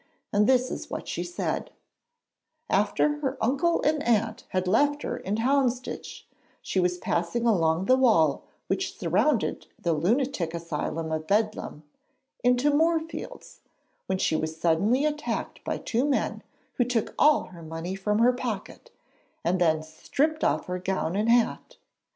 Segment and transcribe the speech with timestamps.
[0.33, 1.69] And this was what she said:
[2.71, 6.23] After her uncle and aunt had left her in Houndsditch,
[6.63, 11.83] she was passing along the wall which surrounded the lunatic asylum of Bedlam,
[12.43, 13.59] into Moorfields,
[14.07, 16.41] when she was suddenly attacked by two men
[16.77, 18.89] who took all her money from her pocket,
[19.43, 21.77] and then stripped off her gown and hat.